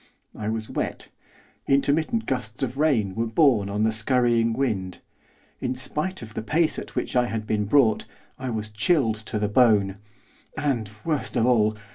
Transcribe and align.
I 0.35 0.49
was 0.49 0.67
wet, 0.67 1.09
intermittent 1.67 2.25
gusts 2.25 2.63
of 2.63 2.79
rain 2.79 3.13
were 3.13 3.27
borne 3.27 3.69
on 3.69 3.83
the 3.83 3.91
scurrying 3.91 4.51
wind; 4.51 4.97
in 5.59 5.75
spite 5.75 6.23
of 6.23 6.33
the 6.33 6.41
pace 6.41 6.79
at 6.79 6.95
which 6.95 7.15
I 7.15 7.27
had 7.27 7.45
been 7.45 7.65
brought, 7.65 8.05
I 8.39 8.49
was 8.49 8.69
chilled 8.69 9.17
to 9.27 9.37
the 9.37 9.47
bone; 9.47 9.97
and 10.57 10.89
worst 11.05 11.35
of 11.35 11.45
all! 11.45 11.77